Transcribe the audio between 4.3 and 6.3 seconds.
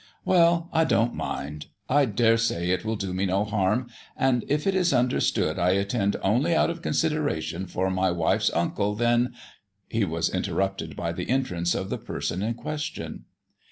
if it is understood I attend